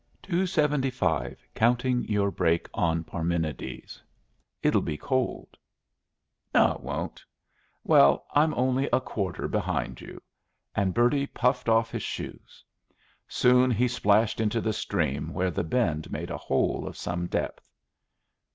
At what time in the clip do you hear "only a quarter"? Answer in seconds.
8.55-9.47